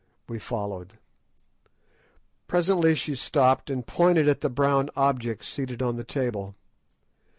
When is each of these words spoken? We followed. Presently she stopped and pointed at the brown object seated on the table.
We 0.27 0.39
followed. 0.39 0.93
Presently 2.47 2.95
she 2.95 3.13
stopped 3.13 3.69
and 3.69 3.85
pointed 3.85 4.27
at 4.27 4.41
the 4.41 4.49
brown 4.49 4.89
object 4.95 5.45
seated 5.45 5.83
on 5.83 5.95
the 5.95 6.03
table. 6.03 6.55